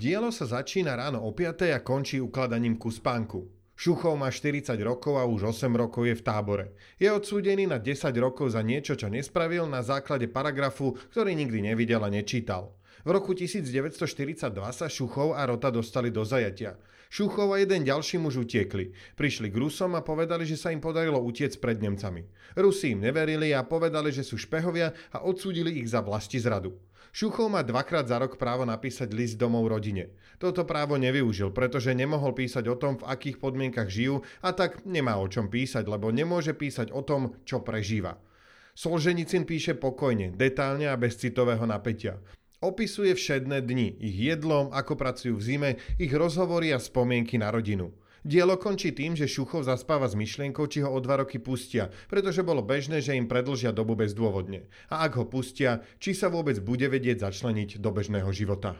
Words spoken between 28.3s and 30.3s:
právo napísať list domov rodine.